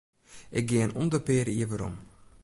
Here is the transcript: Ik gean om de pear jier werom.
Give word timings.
Ik 0.49 0.69
gean 0.69 0.93
om 0.99 1.07
de 1.11 1.19
pear 1.27 1.49
jier 1.55 1.69
werom. 1.71 1.95